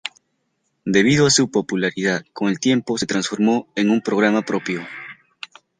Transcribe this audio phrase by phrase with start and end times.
[0.83, 4.81] Debido a su popularidad, con el tiempo se transformó en un programa propio.